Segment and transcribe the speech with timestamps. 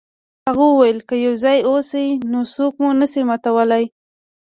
[0.47, 3.83] هغه وویل که یو ځای اوسئ نو څوک مو نشي ماتولی.